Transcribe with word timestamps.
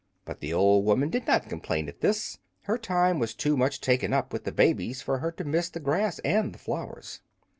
But 0.25 0.39
the 0.39 0.51
old 0.51 0.83
woman 0.85 1.11
did 1.11 1.27
not 1.27 1.47
complain 1.47 1.87
at 1.87 2.01
this; 2.01 2.39
her 2.63 2.75
time 2.79 3.19
was 3.19 3.35
too 3.35 3.55
much 3.55 3.79
taken 3.79 4.13
up 4.13 4.33
with 4.33 4.45
the 4.45 4.51
babies 4.51 4.99
for 5.03 5.19
her 5.19 5.31
to 5.33 5.43
miss 5.43 5.69
the 5.69 5.79
grass 5.79 6.17
and 6.25 6.53
the 6.53 6.57
flowers. 6.57 7.21